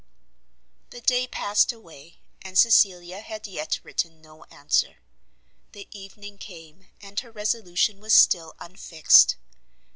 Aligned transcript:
The 0.89 1.01
day 1.01 1.27
past 1.27 1.71
away, 1.71 2.17
and 2.41 2.57
Cecilia 2.57 3.19
had 3.21 3.45
yet 3.45 3.79
written 3.83 4.19
no 4.19 4.45
answer; 4.45 4.97
the 5.73 5.87
evening 5.91 6.39
came, 6.39 6.87
and 6.99 7.19
her 7.19 7.29
resolution 7.29 7.99
was 7.99 8.15
still 8.15 8.55
unfixed. 8.59 9.35